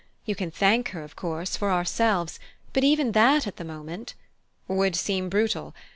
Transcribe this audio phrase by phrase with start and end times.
[0.25, 2.39] You can thank her, of course, for ourselves,
[2.73, 4.15] but even that at the moment"
[4.67, 5.75] "Would seem brutal?